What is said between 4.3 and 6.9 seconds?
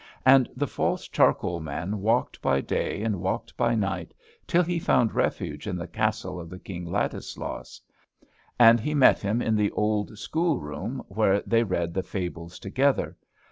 till he found refuge in the castle of the King